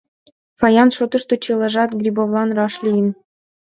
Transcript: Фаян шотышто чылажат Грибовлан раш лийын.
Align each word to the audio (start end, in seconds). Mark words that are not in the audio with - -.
Фаян 0.59 0.89
шотышто 0.97 1.33
чылажат 1.43 1.91
Грибовлан 1.99 2.49
раш 2.57 2.73
лийын. 2.85 3.09